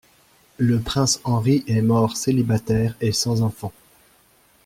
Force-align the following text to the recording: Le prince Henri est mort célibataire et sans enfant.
Le 0.57 0.79
prince 0.79 1.19
Henri 1.25 1.63
est 1.67 1.83
mort 1.83 2.17
célibataire 2.17 2.95
et 3.01 3.11
sans 3.11 3.43
enfant. 3.43 3.71